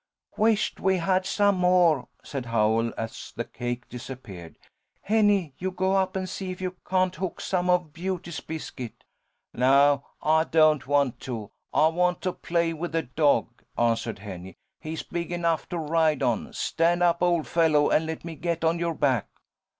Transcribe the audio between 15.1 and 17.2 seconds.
enough to ride on. Stand